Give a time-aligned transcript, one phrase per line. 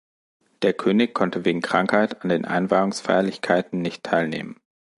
[0.63, 4.59] Der König konnte wegen Krankheit an den Einweihungsfeierlichkeiten nicht teilnehmen.